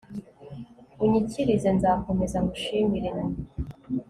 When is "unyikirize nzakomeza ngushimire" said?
1.03-3.09